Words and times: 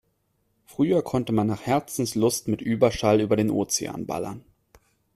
Früher 0.65 1.03
konnte 1.03 1.31
man 1.31 1.45
nach 1.45 1.61
Herzenslust 1.61 2.47
mit 2.47 2.59
Überschall 2.61 3.21
über 3.21 3.35
den 3.35 3.51
Ozean 3.51 4.07
ballern. 4.07 4.43